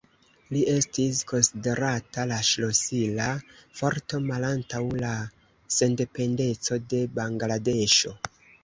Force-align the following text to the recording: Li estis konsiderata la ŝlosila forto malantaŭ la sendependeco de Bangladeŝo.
Li 0.55 0.61
estis 0.75 1.19
konsiderata 1.31 2.25
la 2.31 2.39
ŝlosila 2.49 3.29
forto 3.83 4.23
malantaŭ 4.31 4.83
la 5.05 5.15
sendependeco 5.79 6.85
de 6.91 7.07
Bangladeŝo. 7.23 8.19